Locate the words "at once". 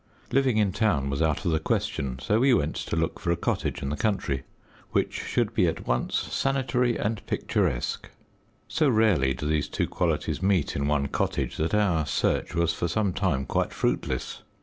5.67-6.15